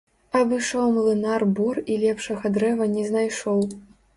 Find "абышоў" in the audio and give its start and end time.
0.37-0.87